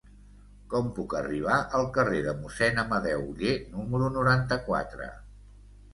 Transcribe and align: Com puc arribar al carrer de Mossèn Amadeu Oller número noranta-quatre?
Com 0.71 0.87
puc 0.99 1.13
arribar 1.19 1.57
al 1.79 1.85
carrer 1.99 2.23
de 2.29 2.35
Mossèn 2.39 2.83
Amadeu 2.85 3.21
Oller 3.27 3.55
número 3.77 4.11
noranta-quatre? 4.19 5.11